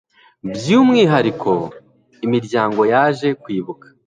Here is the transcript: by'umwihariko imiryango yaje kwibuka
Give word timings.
by'umwihariko 0.53 1.51
imiryango 2.25 2.81
yaje 2.91 3.27
kwibuka 3.41 3.87